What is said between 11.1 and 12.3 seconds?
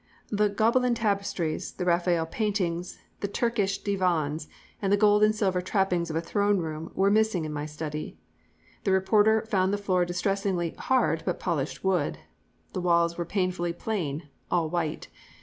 but polished wood."